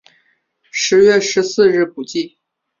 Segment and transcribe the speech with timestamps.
[0.71, 2.39] 十月十四日补记。